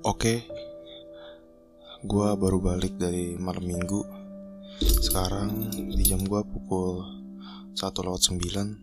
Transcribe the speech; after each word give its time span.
Oke, 0.00 0.48
gua 2.08 2.32
baru 2.32 2.56
balik 2.56 2.96
dari 2.96 3.36
malam 3.36 3.68
minggu. 3.68 4.00
Sekarang 4.80 5.68
di 5.68 6.00
jam 6.08 6.24
gua 6.24 6.40
pukul 6.40 7.04
1 7.76 7.76
lewat 7.76 8.32
9 8.32 8.80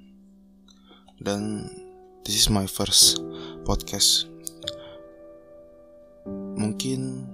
dan 1.18 1.66
this 2.22 2.38
is 2.38 2.54
my 2.54 2.70
first 2.70 3.18
podcast. 3.66 4.30
Mungkin 6.54 7.26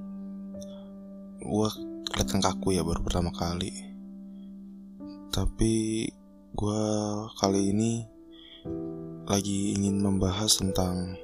gua 1.43 1.67
kelihatan 2.07 2.39
kaku 2.39 2.79
ya 2.79 2.87
baru 2.87 3.03
pertama 3.03 3.35
kali. 3.35 3.83
Tapi 5.27 6.07
gua 6.55 6.79
kali 7.35 7.75
ini 7.75 8.07
lagi 9.27 9.75
ingin 9.75 9.99
membahas 9.99 10.55
tentang 10.63 11.19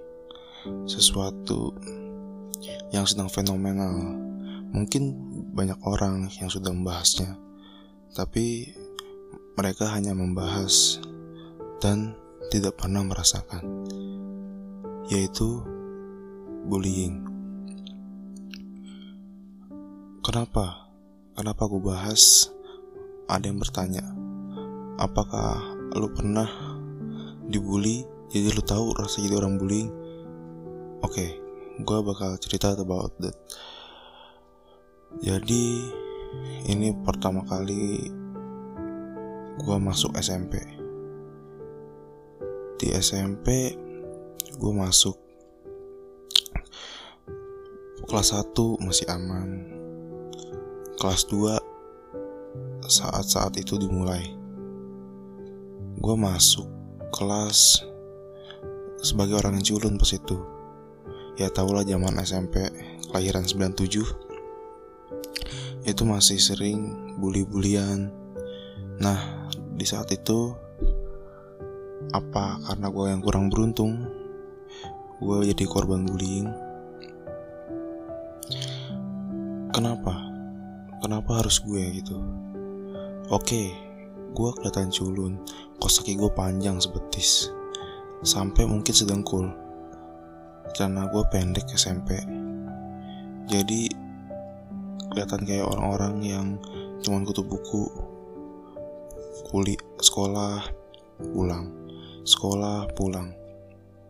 sesuatu 0.84 1.71
yang 2.91 3.05
sedang 3.08 3.31
fenomenal. 3.31 3.94
Mungkin 4.70 5.04
banyak 5.54 5.80
orang 5.86 6.30
yang 6.38 6.49
sudah 6.52 6.70
membahasnya, 6.70 7.35
tapi 8.13 8.70
mereka 9.58 9.90
hanya 9.91 10.13
membahas 10.13 11.02
dan 11.82 12.13
tidak 12.54 12.77
pernah 12.77 13.02
merasakan, 13.02 13.85
yaitu 15.09 15.63
bullying. 16.70 17.26
Kenapa? 20.21 20.91
Kenapa 21.34 21.62
aku 21.66 21.82
bahas? 21.82 22.52
Ada 23.30 23.49
yang 23.49 23.62
bertanya, 23.62 24.04
apakah 24.99 25.62
lu 25.96 26.10
pernah 26.13 26.49
dibully? 27.48 28.05
Jadi 28.30 28.54
lu 28.54 28.62
tahu 28.62 28.94
rasa 28.94 29.23
jadi 29.26 29.40
orang 29.41 29.57
bullying? 29.57 29.90
Oke, 30.99 31.15
okay, 31.15 31.30
gue 31.80 31.99
bakal 32.04 32.35
cerita 32.44 32.76
about 32.76 33.16
that. 33.24 33.35
Jadi 35.24 35.88
ini 36.68 36.91
pertama 37.02 37.48
kali 37.48 38.12
gue 39.60 39.77
masuk 39.80 40.16
SMP 40.20 40.60
di 42.80 42.96
SMP 42.96 43.76
gue 44.60 44.74
masuk 44.76 45.16
kelas 48.08 48.36
1 48.36 48.55
masih 48.84 49.08
aman. 49.08 49.49
Kelas 50.99 51.27
2 51.32 52.88
saat-saat 52.88 53.55
itu 53.55 53.80
dimulai. 53.80 54.36
Gue 55.99 56.16
masuk 56.16 56.68
kelas 57.16 57.84
sebagai 58.99 59.40
orang 59.40 59.60
yang 59.60 59.76
culun 59.76 59.96
pas 59.96 60.12
itu 60.12 60.59
ya 61.40 61.48
tau 61.48 61.71
lah 61.71 61.87
zaman 61.87 62.20
SMP 62.20 62.68
kelahiran 63.07 63.48
97 63.48 65.88
itu 65.88 66.03
masih 66.03 66.35
sering 66.35 67.16
bully-bulian 67.16 68.12
nah 69.00 69.47
di 69.72 69.88
saat 69.88 70.12
itu 70.12 70.51
apa 72.12 72.59
karena 72.68 72.91
gue 72.91 73.06
yang 73.07 73.23
kurang 73.23 73.47
beruntung 73.47 74.19
gue 75.19 75.51
jadi 75.51 75.63
korban 75.68 76.07
bullying. 76.07 76.47
Kenapa? 79.75 80.16
Kenapa 81.03 81.44
harus 81.44 81.59
gue 81.59 81.84
gitu? 82.00 82.18
Oke 83.31 83.88
gue 84.29 84.50
kelihatan 84.62 84.94
culun 84.94 85.41
kos 85.81 86.01
kaki 86.01 86.13
gue 86.13 86.29
panjang 86.38 86.78
sebetis 86.78 87.50
sampai 88.22 88.69
mungkin 88.69 88.94
sedengkul 88.94 89.50
karena 90.78 91.09
gue 91.09 91.23
pendek 91.29 91.69
SMP 91.73 92.19
jadi 93.50 93.89
kelihatan 95.09 95.41
kayak 95.47 95.66
orang-orang 95.66 96.16
yang 96.22 96.47
cuman 97.02 97.25
kutu 97.25 97.41
buku 97.41 97.90
kuliah 99.50 99.81
sekolah 99.97 100.62
pulang 101.34 101.79
sekolah 102.29 102.85
pulang. 102.94 103.34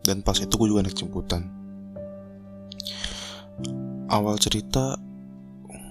Dan 0.03 0.19
pas 0.19 0.35
itu 0.35 0.51
gue 0.51 0.67
juga 0.67 0.83
naik 0.83 0.99
jemputan. 0.99 1.47
Awal 4.11 4.35
cerita 4.41 4.99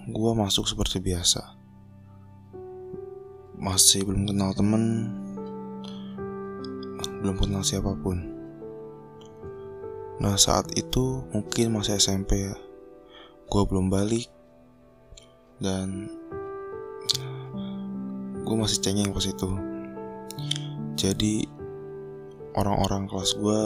gue 0.08 0.32
masuk 0.36 0.68
seperti 0.68 1.00
biasa. 1.00 1.56
Masih 3.58 4.06
belum 4.06 4.28
kenal 4.28 4.52
temen 4.54 4.84
belum 7.18 7.34
kenal 7.34 7.66
siapa 7.66 7.98
pun 7.98 8.38
Nah 10.18 10.34
saat 10.34 10.74
itu 10.74 11.22
mungkin 11.30 11.78
masih 11.78 11.94
SMP 11.94 12.50
ya. 12.50 12.54
Gue 13.46 13.62
belum 13.62 13.86
balik. 13.86 14.26
Dan 15.62 16.10
Gue 18.42 18.56
masih 18.58 18.82
cengeng 18.82 19.14
pas 19.14 19.22
itu. 19.22 19.50
Jadi 20.98 21.46
Orang-orang 22.58 23.06
kelas 23.06 23.38
gue 23.38 23.62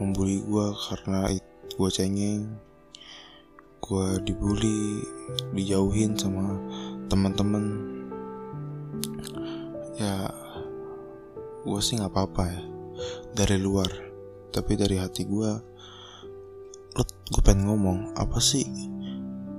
Membuli 0.00 0.40
gue 0.40 0.66
karena 0.88 1.28
gue 1.76 1.90
cengeng. 1.92 2.56
Gue 3.84 4.16
dibully 4.24 5.04
Dijauhin 5.52 6.16
sama 6.16 6.56
teman-teman 7.12 7.64
Ya 10.00 10.32
Gue 11.60 11.80
sih 11.84 12.00
gak 12.00 12.08
apa-apa 12.08 12.44
ya. 12.48 12.62
Dari 13.36 13.60
luar 13.60 14.05
tapi 14.54 14.78
dari 14.78 15.00
hati 15.00 15.24
gue 15.26 15.50
gue 17.26 17.42
pengen 17.42 17.68
ngomong 17.68 18.14
apa 18.14 18.38
sih 18.38 18.64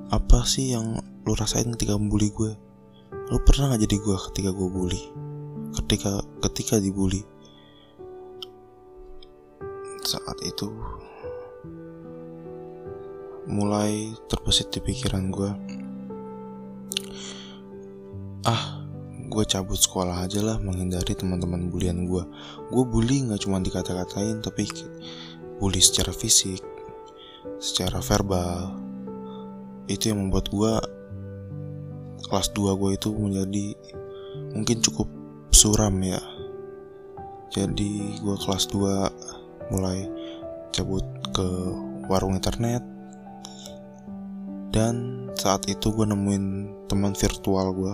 apa 0.07 0.47
sih 0.47 0.71
yang 0.71 0.97
lu 1.27 1.35
rasain 1.35 1.67
ketika 1.75 1.99
membuli 1.99 2.31
gue 2.31 2.51
lu 3.27 3.43
pernah 3.43 3.75
gak 3.75 3.83
jadi 3.83 3.97
gue 3.99 4.17
ketika 4.31 4.49
gue 4.55 4.69
bully? 4.71 5.03
Ketika 5.75 6.23
ketika 6.47 6.79
dibully? 6.79 7.27
Saat 10.07 10.39
itu 10.47 10.71
mulai 13.47 14.15
terbesit 14.31 14.71
di 14.71 14.79
pikiran 14.83 15.31
gue 15.31 15.51
ah 18.47 18.76
gue 19.27 19.43
cabut 19.43 19.75
sekolah 19.75 20.23
aja 20.23 20.39
lah 20.39 20.57
menghindari 20.57 21.11
teman-teman 21.11 21.67
bulian 21.67 22.07
gue 22.07 22.23
gue 22.71 22.83
bully 22.87 23.27
nggak 23.27 23.43
cuma 23.43 23.59
dikata-katain 23.59 24.39
tapi 24.39 24.65
bully 25.59 25.83
secara 25.83 26.15
fisik 26.15 26.63
secara 27.57 27.99
verbal. 28.01 28.77
Itu 29.87 30.13
yang 30.13 30.27
membuat 30.27 30.51
gue 30.51 30.73
kelas 32.27 32.51
2 32.53 32.75
gue 32.75 32.91
itu 32.97 33.09
menjadi 33.13 33.65
mungkin 34.53 34.77
cukup 34.83 35.07
suram 35.49 35.95
ya. 36.03 36.21
Jadi 37.53 38.19
gue 38.21 38.35
kelas 38.37 38.69
2 38.69 39.71
mulai 39.73 40.05
cabut 40.75 41.03
ke 41.33 41.47
warung 42.11 42.37
internet. 42.37 42.83
Dan 44.69 45.27
saat 45.33 45.65
itu 45.65 45.89
gue 45.89 46.05
nemuin 46.05 46.45
teman 46.85 47.17
virtual 47.17 47.67
gue 47.73 47.93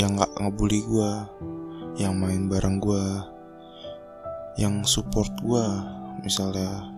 yang 0.00 0.16
gak 0.16 0.32
ngebully 0.40 0.80
gue 0.84 1.12
yang 2.00 2.16
main 2.16 2.48
bareng 2.48 2.80
gue 2.80 3.04
yang 4.56 4.84
support 4.84 5.32
gue 5.40 5.64
misalnya 6.24 6.92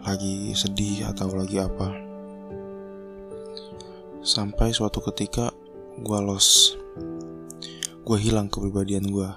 lagi 0.00 0.56
sedih 0.56 1.10
atau 1.12 1.30
lagi 1.34 1.60
apa. 1.60 1.92
Sampai 4.24 4.72
suatu 4.72 5.04
ketika 5.12 5.52
gue 6.00 6.18
los 6.24 6.74
gue 8.00 8.18
hilang 8.18 8.48
kepribadian 8.48 9.06
gue 9.06 9.30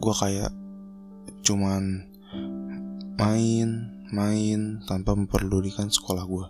gue 0.00 0.14
kayak 0.18 0.50
cuman 1.44 2.08
main 3.20 3.68
main 4.08 4.80
tanpa 4.88 5.12
memperdulikan 5.12 5.92
sekolah 5.92 6.24
gue 6.24 6.46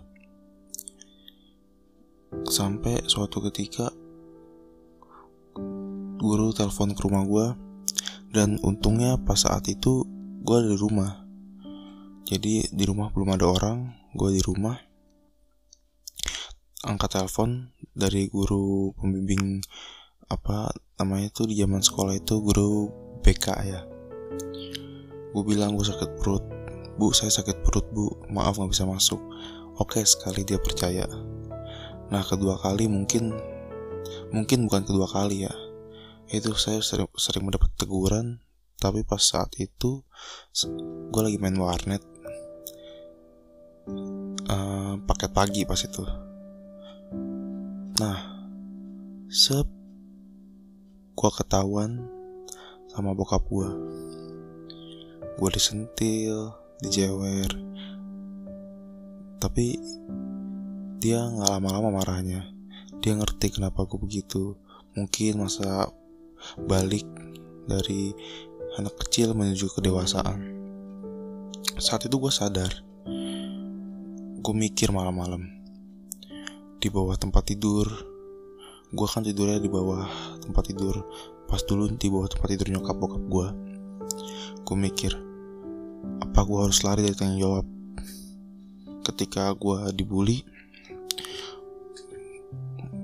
sampai 2.47 3.03
suatu 3.05 3.43
ketika 3.51 3.91
guru 6.19 6.51
telepon 6.51 6.91
ke 6.91 7.01
rumah 7.07 7.23
gue 7.23 7.47
dan 8.35 8.59
untungnya 8.59 9.15
pas 9.15 9.39
saat 9.39 9.63
itu 9.71 10.03
gue 10.43 10.55
ada 10.59 10.67
di 10.67 10.77
rumah. 10.77 11.23
Jadi 12.27 12.67
di 12.69 12.83
rumah 12.83 13.09
belum 13.15 13.39
ada 13.39 13.47
orang 13.47 13.95
gue 14.11 14.29
di 14.35 14.41
rumah. 14.43 14.75
Angkat 16.83 17.23
telepon 17.23 17.71
dari 17.95 18.27
guru 18.27 18.91
pembimbing 18.99 19.63
apa 20.29 20.69
namanya 20.99 21.31
itu 21.31 21.47
di 21.47 21.55
zaman 21.55 21.79
sekolah 21.79 22.13
itu 22.19 22.35
guru 22.43 22.91
BK 23.23 23.45
ya. 23.63 23.81
Gue 25.31 25.43
bilang 25.47 25.79
gue 25.79 25.87
sakit 25.87 26.19
perut. 26.19 26.43
Bu 26.99 27.15
saya 27.15 27.31
sakit 27.31 27.63
perut 27.63 27.87
bu. 27.95 28.27
Maaf 28.27 28.59
nggak 28.59 28.75
bisa 28.75 28.83
masuk. 28.83 29.23
Oke 29.79 30.03
sekali 30.03 30.43
dia 30.43 30.59
percaya. 30.59 31.07
Nah 32.11 32.23
kedua 32.27 32.59
kali 32.59 32.91
mungkin 32.91 33.31
mungkin 34.35 34.67
bukan 34.67 34.83
kedua 34.83 35.07
kali 35.07 35.47
ya 35.47 35.68
itu 36.29 36.53
saya 36.53 36.77
sering, 36.85 37.09
sering 37.17 37.45
mendapat 37.49 37.73
teguran 37.73 38.37
tapi 38.79 39.03
pas 39.03 39.19
saat 39.19 39.51
itu 39.59 40.05
gue 41.09 41.21
lagi 41.21 41.35
main 41.41 41.57
warnet. 41.57 41.99
Uh, 44.49 44.97
paket 45.05 45.31
pagi 45.33 45.61
pas 45.65 45.81
itu. 45.81 46.05
Nah 47.99 48.19
sep 49.29 49.67
gue 51.17 51.31
ketahuan 51.35 52.07
sama 52.89 53.11
bokap 53.11 53.43
gue 53.49 53.69
gue 55.35 55.49
disentil 55.51 56.53
dijewer. 56.79 57.51
Tapi 59.39 59.75
dia 60.99 61.19
nggak 61.25 61.51
lama-lama 61.57 61.99
marahnya. 61.99 62.47
Dia 62.99 63.15
ngerti 63.15 63.59
kenapa 63.59 63.87
gue 63.87 63.99
begitu. 63.99 64.55
Mungkin 64.95 65.39
masa 65.39 65.87
balik 66.57 67.05
dari 67.69 68.13
anak 68.77 68.95
kecil 69.05 69.33
menuju 69.33 69.69
kedewasaan. 69.73 70.59
Saat 71.79 72.07
itu 72.09 72.15
gue 72.19 72.31
sadar 72.31 72.71
gue 74.39 74.55
mikir 74.55 74.89
malam-malam. 74.95 75.45
Di 76.79 76.87
bawah 76.87 77.19
tempat 77.19 77.51
tidur 77.51 77.87
gue 78.89 79.05
kan 79.05 79.21
tidurnya 79.21 79.61
di 79.61 79.69
bawah 79.69 80.07
tempat 80.41 80.73
tidur. 80.73 81.05
Pas 81.49 81.61
dulu 81.65 81.89
di 81.91 82.07
bawah 82.09 82.29
tempat 82.29 82.47
tidur 82.55 82.67
nyokap 82.69 82.95
bokap 82.97 83.23
gue 83.25 83.47
gue 84.59 84.77
mikir 84.77 85.17
apa 86.21 86.45
gue 86.45 86.59
harus 86.61 86.79
lari 86.85 87.01
dari 87.01 87.17
tanggung 87.17 87.41
jawab? 87.41 87.65
Ketika 89.01 89.49
gue 89.57 89.89
dibully 89.97 90.45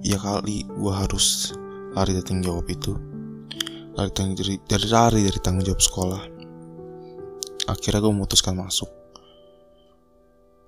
ya 0.05 0.21
kali 0.21 0.61
gue 0.69 0.93
harus 0.93 1.57
lari 1.97 2.13
dari 2.13 2.25
tanggung 2.25 2.45
jawab 2.45 2.65
itu 2.69 3.14
lari 3.95 4.11
dari, 4.11 4.55
dari 4.67 4.87
lari 4.91 5.21
dari 5.23 5.39
tanggung 5.39 5.63
jawab 5.63 5.79
sekolah. 5.79 6.23
Akhirnya 7.71 8.03
gue 8.03 8.11
memutuskan 8.11 8.59
masuk. 8.59 8.91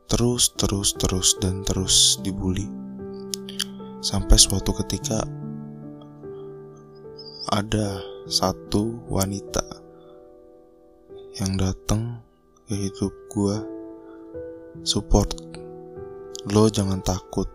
Terus 0.08 0.56
terus 0.56 0.96
terus 0.96 1.36
dan 1.44 1.68
terus 1.68 2.24
dibully. 2.24 2.72
Sampai 4.00 4.40
suatu 4.40 4.72
ketika 4.80 5.28
ada 7.52 8.00
satu 8.32 9.04
wanita 9.12 9.64
yang 11.44 11.60
datang 11.60 12.24
ke 12.64 12.80
hidup 12.80 13.12
gue 13.36 13.56
support 14.88 15.36
lo 16.48 16.72
jangan 16.72 17.04
takut. 17.04 17.52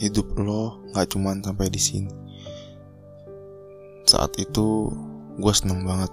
Hidup 0.00 0.32
lo 0.40 0.80
nggak 0.96 1.12
cuman 1.12 1.44
sampai 1.44 1.68
di 1.68 1.82
sini 1.82 2.27
saat 4.08 4.32
itu 4.40 4.88
gue 5.36 5.52
seneng 5.52 5.84
banget. 5.84 6.08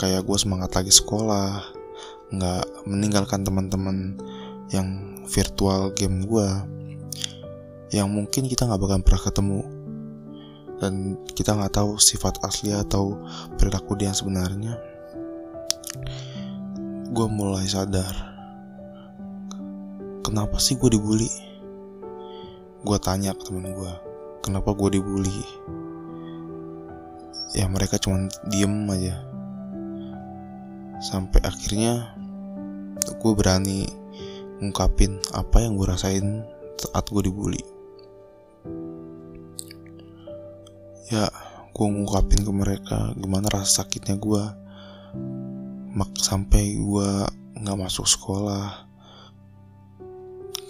Kayak 0.00 0.24
gue 0.24 0.38
semangat 0.40 0.72
lagi 0.72 0.88
sekolah 0.88 1.76
nggak 2.32 2.88
meninggalkan 2.88 3.44
teman-teman 3.44 4.16
yang 4.72 5.20
virtual 5.28 5.92
game 5.92 6.24
gue 6.24 6.48
yang 7.92 8.08
mungkin 8.08 8.48
kita 8.48 8.64
nggak 8.64 8.80
bakal 8.80 9.04
pernah 9.04 9.22
ketemu. 9.28 9.60
Dan 10.78 10.94
kita 11.36 11.52
nggak 11.52 11.76
tahu 11.76 12.00
sifat 12.00 12.40
asli 12.40 12.72
atau 12.72 13.20
perilaku 13.60 13.92
dia 14.00 14.08
yang 14.08 14.16
sebenarnya. 14.16 14.80
Gue 17.12 17.28
mulai 17.28 17.68
sadar 17.68 18.16
kenapa 20.24 20.56
sih 20.56 20.80
gue 20.80 20.88
dibully? 20.88 21.28
Gue 22.80 22.96
tanya 22.96 23.36
ke 23.36 23.44
temen 23.44 23.76
gue 23.76 23.92
kenapa 24.48 24.72
gue 24.72 24.96
dibully 24.96 25.44
ya 27.56 27.64
mereka 27.68 27.96
cuma 27.96 28.28
diem 28.48 28.88
aja. 28.92 29.16
Sampai 31.00 31.40
akhirnya 31.46 32.12
gue 32.98 33.32
berani 33.32 33.88
ngungkapin 34.58 35.22
apa 35.32 35.62
yang 35.62 35.78
gue 35.78 35.86
rasain 35.86 36.42
saat 36.76 37.04
gue 37.08 37.22
dibully. 37.24 37.62
Ya 41.08 41.30
gue 41.72 41.86
ngungkapin 41.86 42.42
ke 42.44 42.52
mereka 42.52 42.98
gimana 43.16 43.48
rasa 43.48 43.86
sakitnya 43.86 44.18
gue 44.18 44.42
mak 45.94 46.12
sampai 46.20 46.76
gue 46.76 47.10
nggak 47.62 47.78
masuk 47.78 48.04
sekolah. 48.04 48.84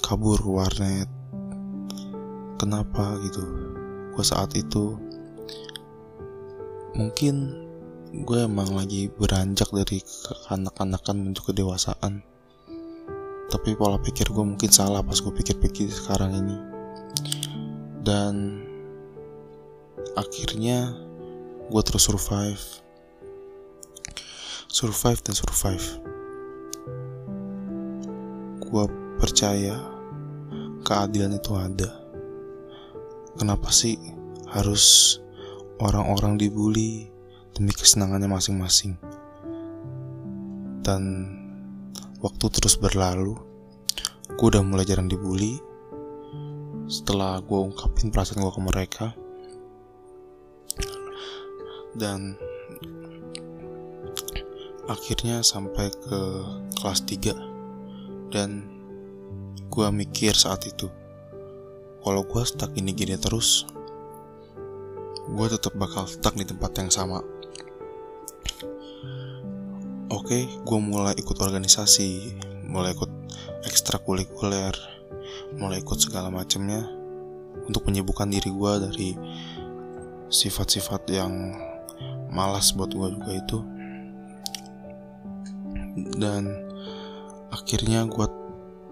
Kabur 0.05 0.41
warnet. 0.47 1.11
Kenapa 2.57 3.19
gitu? 3.25 3.45
Gue 4.15 4.25
saat 4.25 4.55
itu 4.57 5.08
mungkin 6.99 7.55
gue 8.11 8.43
emang 8.43 8.75
lagi 8.75 9.07
beranjak 9.07 9.71
dari 9.71 10.03
kanak-kanakan 10.51 11.23
menuju 11.23 11.47
kedewasaan. 11.47 12.27
Tapi 13.49 13.79
pola 13.79 14.03
pikir 14.03 14.29
gue 14.35 14.45
mungkin 14.45 14.69
salah 14.75 15.01
pas 15.07 15.15
gue 15.23 15.31
pikir-pikir 15.31 15.87
sekarang 15.89 16.35
ini. 16.35 16.57
Dan 18.03 18.67
akhirnya 20.19 20.91
gue 21.71 21.83
terus 21.87 22.11
survive. 22.11 22.65
Survive 24.67 25.21
dan 25.23 25.35
survive. 25.39 25.87
Gue 28.59 28.85
percaya 29.23 29.79
keadilan 30.83 31.39
itu 31.39 31.55
ada. 31.55 31.91
Kenapa 33.39 33.71
sih 33.71 33.95
harus 34.51 35.17
orang-orang 35.79 36.39
dibully 36.39 37.11
demi 37.55 37.71
kesenangannya 37.75 38.31
masing-masing. 38.31 38.99
Dan 40.83 41.03
waktu 42.23 42.47
terus 42.51 42.79
berlalu, 42.79 43.35
gue 44.35 44.47
udah 44.47 44.63
mulai 44.63 44.87
jarang 44.87 45.11
dibully. 45.11 45.59
Setelah 46.89 47.41
gue 47.45 47.59
ungkapin 47.59 48.09
perasaan 48.09 48.41
gue 48.41 48.53
ke 48.53 48.63
mereka, 48.65 49.07
dan 51.99 52.39
akhirnya 54.89 55.45
sampai 55.45 55.93
ke 55.93 56.21
kelas 56.81 57.05
3 57.05 58.33
dan 58.33 58.65
gue 59.69 59.87
mikir 59.93 60.33
saat 60.33 60.65
itu 60.65 60.89
kalau 62.01 62.25
gue 62.25 62.43
stuck 62.47 62.73
ini 62.79 62.97
gini 62.97 63.21
terus 63.21 63.69
gue 65.29 65.47
tetap 65.53 65.77
bakal 65.77 66.09
stuck 66.09 66.33
di 66.33 66.45
tempat 66.49 66.73
yang 66.81 66.89
sama. 66.89 67.21
Oke, 70.09 70.49
gue 70.49 70.79
mulai 70.81 71.13
ikut 71.21 71.37
organisasi, 71.37 72.41
mulai 72.65 72.97
ikut 72.97 73.13
ekstrakurikuler, 73.69 74.73
mulai 75.61 75.85
ikut 75.85 76.01
segala 76.01 76.33
macamnya 76.33 76.85
untuk 77.69 77.85
menyibukkan 77.89 78.29
diri 78.33 78.49
gue 78.49 78.73
dari 78.89 79.11
sifat-sifat 80.33 81.03
yang 81.13 81.33
malas 82.33 82.73
buat 82.73 82.93
gue 82.93 83.09
juga 83.13 83.33
itu. 83.37 83.59
Dan 86.17 86.49
akhirnya 87.53 88.09
gue 88.09 88.27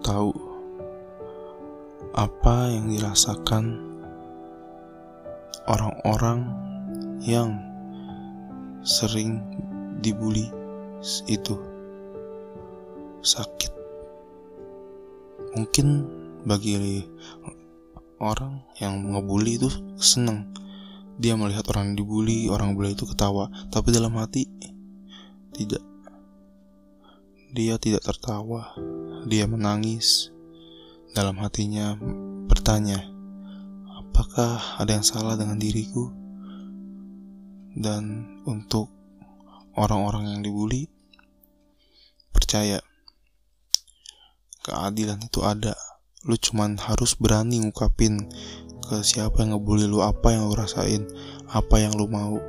tahu 0.05 0.29
apa 2.17 2.73
yang 2.73 2.89
dirasakan 2.89 3.86
orang-orang 5.67 6.47
yang 7.23 7.59
sering 8.87 9.43
dibully 9.99 10.47
itu 11.27 11.55
sakit. 13.19 13.71
Mungkin 15.59 15.87
bagi 16.47 17.03
orang 18.23 18.63
yang 18.79 19.11
ngebully 19.11 19.59
itu 19.59 19.69
seneng. 19.99 20.47
Dia 21.17 21.33
melihat 21.33 21.65
orang 21.73 21.97
dibully, 21.97 22.47
orang 22.47 22.77
bully 22.77 22.93
itu 22.93 23.03
ketawa, 23.09 23.49
tapi 23.73 23.89
dalam 23.89 24.13
hati 24.15 24.45
tidak. 25.51 25.81
Dia 27.57 27.81
tidak 27.81 28.05
tertawa, 28.05 28.77
dia 29.25 29.49
menangis. 29.49 30.29
Dalam 31.17 31.41
hatinya 31.41 31.97
bertanya, 32.45 33.01
apakah 34.17 34.81
ada 34.81 34.97
yang 34.97 35.05
salah 35.05 35.37
dengan 35.37 35.61
diriku? 35.61 36.09
Dan 37.77 38.25
untuk 38.49 38.89
orang-orang 39.77 40.33
yang 40.33 40.41
dibully, 40.41 40.89
percaya 42.33 42.81
keadilan 44.65 45.21
itu 45.21 45.45
ada. 45.45 45.77
Lu 46.25 46.33
cuman 46.33 46.81
harus 46.81 47.13
berani 47.13 47.61
ngungkapin 47.61 48.25
ke 48.89 49.05
siapa 49.05 49.45
yang 49.45 49.53
ngebully 49.53 49.85
lu 49.85 50.01
apa 50.01 50.33
yang 50.33 50.49
lu 50.49 50.57
rasain, 50.57 51.05
apa 51.53 51.77
yang 51.77 51.93
lu 51.93 52.09
mau. 52.09 52.41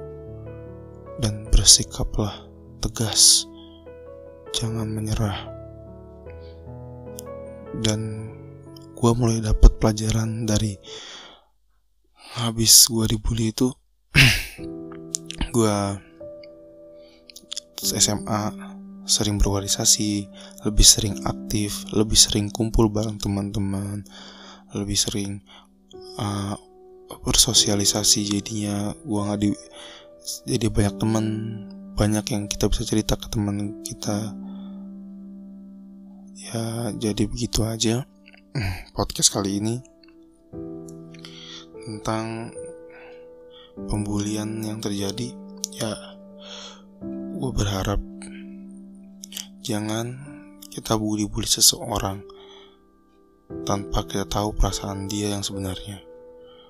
Dan 1.20 1.52
bersikaplah 1.52 2.48
tegas. 2.80 3.44
Jangan 4.56 4.88
menyerah. 4.88 5.52
Dan 7.84 8.32
gue 8.96 9.12
mulai 9.12 9.44
dapat 9.44 9.76
pelajaran 9.76 10.48
dari 10.48 10.72
habis 12.38 12.86
gue 12.86 13.04
dibully 13.10 13.50
itu 13.50 13.74
gue 15.54 15.76
SMA 17.82 18.42
sering 19.08 19.40
berorganisasi, 19.40 20.28
lebih 20.68 20.84
sering 20.84 21.16
aktif, 21.24 21.88
lebih 21.96 22.14
sering 22.14 22.52
kumpul 22.52 22.92
bareng 22.92 23.16
teman-teman, 23.16 24.04
lebih 24.76 25.00
sering 25.00 25.40
uh, 26.20 26.54
bersosialisasi 27.24 28.28
jadinya. 28.28 28.92
Gua 29.00 29.32
nggak 29.32 29.40
di 29.40 29.50
jadi 30.44 30.68
banyak 30.68 30.94
teman 31.00 31.24
banyak 31.96 32.24
yang 32.36 32.44
kita 32.52 32.68
bisa 32.68 32.84
cerita 32.84 33.16
ke 33.16 33.32
teman 33.32 33.80
kita. 33.80 34.36
Ya 36.52 36.92
jadi 36.96 37.24
begitu 37.24 37.64
aja 37.64 38.04
podcast 38.96 39.32
kali 39.32 39.60
ini 39.60 39.80
tentang 41.88 42.52
pembulian 43.88 44.60
yang 44.60 44.84
terjadi 44.84 45.32
ya 45.72 45.92
gue 47.32 47.50
berharap 47.56 48.02
jangan 49.64 50.20
kita 50.68 51.00
bully-bully 51.00 51.48
seseorang 51.48 52.20
tanpa 53.64 54.04
kita 54.04 54.28
tahu 54.28 54.52
perasaan 54.52 55.08
dia 55.08 55.32
yang 55.32 55.42
sebenarnya. 55.42 56.04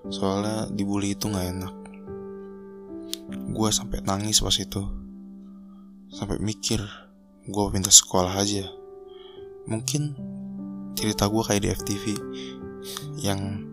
Soalnya 0.09 0.71
dibully 0.71 1.13
itu 1.19 1.27
nggak 1.27 1.49
enak. 1.59 1.75
Gue 3.53 3.69
sampai 3.75 4.01
nangis 4.07 4.41
pas 4.41 4.55
itu. 4.57 4.83
Sampai 6.09 6.41
mikir 6.41 6.81
gue 7.45 7.65
pindah 7.69 7.93
sekolah 7.93 8.33
aja. 8.39 8.65
Mungkin 9.69 10.17
cerita 10.97 11.29
gue 11.29 11.43
kayak 11.45 11.63
di 11.63 11.69
FTV 11.75 12.05
yang 13.21 13.68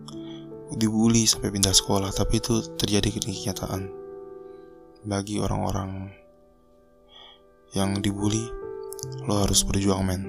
dibully 0.74 1.28
sampai 1.28 1.54
pindah 1.54 1.70
sekolah 1.70 2.10
tapi 2.10 2.42
itu 2.42 2.64
terjadi 2.74 3.22
kenyataan 3.22 3.86
bagi 5.06 5.38
orang-orang 5.38 6.10
yang 7.76 8.02
dibully. 8.02 8.42
Lo 9.28 9.44
harus 9.44 9.62
berjuang 9.62 10.02
men. 10.02 10.22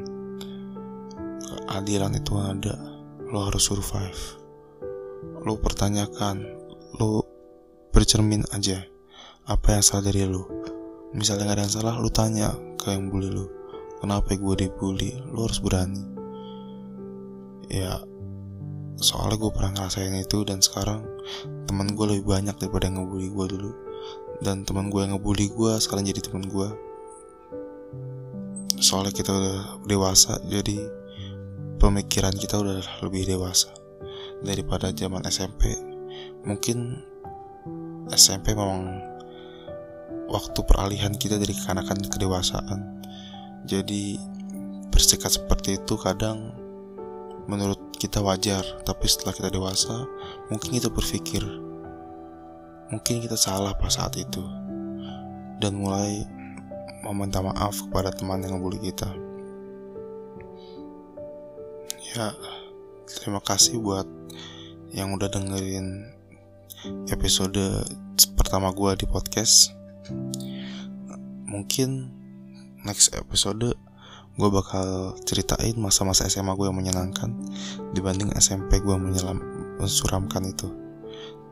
Keadilan 1.41 2.13
itu 2.13 2.37
ada. 2.37 2.75
Lo 3.31 3.47
harus 3.49 3.65
survive. 3.65 4.21
Lo 5.41 5.57
pertanyakan 5.57 6.45
lo 7.01 7.25
bercermin 7.89 8.45
aja 8.53 8.83
apa 9.49 9.79
yang 9.79 9.83
salah 9.83 10.11
dari 10.11 10.27
lo. 10.27 10.45
Misalnya 11.15 11.49
gak 11.49 11.55
ada 11.57 11.63
yang 11.65 11.73
salah 11.73 11.95
lo 11.97 12.09
tanya 12.11 12.51
ke 12.77 12.93
yang 12.93 13.09
bully 13.09 13.31
lo 13.31 13.57
kenapa 14.01 14.37
gue 14.37 14.55
dibully? 14.67 15.17
Lo 15.33 15.49
harus 15.49 15.59
berani. 15.61 16.03
Ya 17.67 17.99
soalnya 18.97 19.37
gue 19.37 19.51
pernah 19.53 19.71
ngerasain 19.77 20.13
itu 20.17 20.41
dan 20.43 20.59
sekarang 20.59 21.05
teman 21.69 21.93
gue 21.93 22.05
lebih 22.17 22.25
banyak 22.25 22.55
daripada 22.57 22.89
yang 22.89 23.03
ngebully 23.03 23.29
gue 23.29 23.45
dulu. 23.57 23.71
Dan 24.41 24.65
teman 24.65 24.93
gue 24.93 25.01
yang 25.01 25.17
ngebully 25.17 25.49
gue 25.49 25.71
sekarang 25.81 26.05
jadi 26.05 26.21
teman 26.21 26.45
gue 26.45 26.69
soalnya 28.77 29.09
kita 29.09 29.33
udah 29.33 29.59
dewasa 29.89 30.37
jadi 30.45 30.77
pemikiran 31.81 32.29
kita 32.37 32.61
udah 32.61 32.77
lebih 33.01 33.25
dewasa 33.25 33.73
daripada 34.45 34.93
zaman 34.93 35.25
SMP 35.25 35.73
mungkin 36.45 37.01
SMP 38.13 38.55
memang 38.55 39.03
waktu 40.27 40.59
peralihan 40.63 41.15
kita 41.15 41.39
dari 41.39 41.55
kekanakan 41.55 42.03
ke 42.03 42.09
kedewasaan. 42.15 42.79
Jadi 43.67 44.15
bersikap 44.91 45.31
seperti 45.31 45.79
itu 45.79 45.95
kadang 45.99 46.55
menurut 47.47 47.79
kita 47.97 48.21
wajar 48.21 48.63
tapi 48.85 49.09
setelah 49.09 49.33
kita 49.33 49.49
dewasa 49.49 50.05
mungkin 50.53 50.77
kita 50.77 50.87
berpikir 50.93 51.43
mungkin 52.93 53.19
kita 53.19 53.35
salah 53.35 53.75
pas 53.75 53.97
saat 53.97 54.15
itu 54.15 54.45
dan 55.57 55.73
mulai 55.75 56.23
meminta 57.07 57.39
maaf 57.39 57.77
kepada 57.87 58.11
teman 58.11 58.43
yang 58.43 58.57
ngebully 58.57 58.91
kita. 58.91 59.09
Ya, 62.15 62.33
terima 63.07 63.39
kasih 63.39 63.79
buat 63.79 64.07
yang 64.91 65.13
udah 65.13 65.29
dengerin 65.29 66.09
episode 67.11 67.85
pertama 68.35 68.71
gue 68.75 68.91
di 68.99 69.05
podcast. 69.07 69.75
Mungkin 71.47 72.11
next 72.83 73.15
episode 73.15 73.75
gue 74.37 74.49
bakal 74.53 75.17
ceritain 75.25 75.73
masa-masa 75.81 76.29
SMA 76.29 76.53
gue 76.53 76.69
yang 76.69 76.77
menyenangkan 76.77 77.33
dibanding 77.97 78.29
SMP 78.37 78.77
gue 78.85 78.93
menyelam 78.93 79.41
mensuramkan 79.81 80.45
itu. 80.45 80.69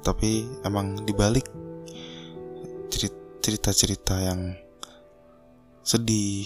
Tapi 0.06 0.46
emang 0.62 1.02
dibalik 1.02 1.50
cerita-cerita 3.42 4.22
yang 4.22 4.54
sedih, 5.86 6.46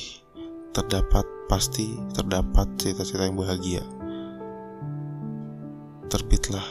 terdapat 0.75 1.23
pasti 1.47 1.95
terdapat 2.15 2.67
cerita-cerita 2.79 3.23
yang 3.27 3.39
bahagia. 3.39 3.83
Terbitlah 6.07 6.63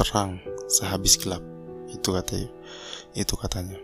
terang 0.00 0.40
sehabis 0.68 1.20
gelap. 1.20 1.44
Itu 1.92 2.16
katanya. 2.16 2.48
Itu 3.12 3.36
katanya. 3.36 3.80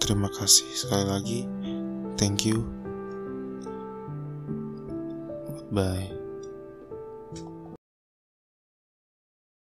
Terima 0.00 0.32
kasih 0.32 0.68
sekali 0.72 1.04
lagi. 1.04 1.40
Thank 2.18 2.44
you. 2.44 2.64
Bye. 5.70 6.17